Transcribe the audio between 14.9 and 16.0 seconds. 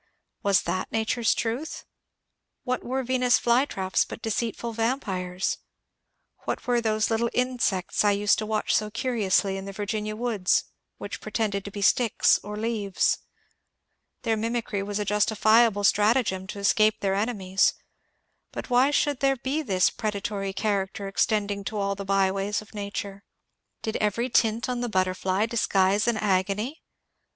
a justifiable